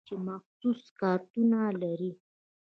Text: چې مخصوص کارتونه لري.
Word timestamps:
چې 0.07 0.13
مخصوص 0.27 0.81
کارتونه 1.01 1.59
لري. 1.81 2.11